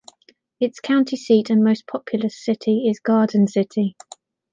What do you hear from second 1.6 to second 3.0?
most populous city is